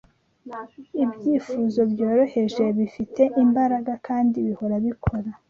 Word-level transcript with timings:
Ibyifuzo 1.03 1.79
byoroheje, 1.91 2.63
bifite 2.77 3.21
imbaraga 3.43 3.93
kandi 4.07 4.35
bihora 4.47 4.75
bikora 4.85 5.29